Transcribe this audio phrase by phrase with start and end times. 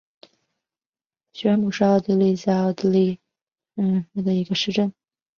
[1.31, 3.15] 许尔姆是奥地利下奥地利
[3.77, 4.91] 州梅尔克县的一个市镇。